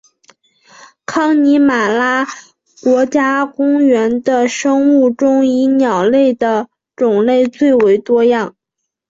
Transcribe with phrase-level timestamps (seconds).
[1.05, 2.25] 康尼玛拉
[2.81, 8.55] 国家公园的生物中以鸟类的种类最为多样。